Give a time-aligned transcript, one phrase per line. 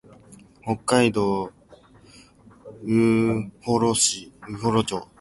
[0.63, 1.51] 北海道
[2.83, 4.33] 羽幌町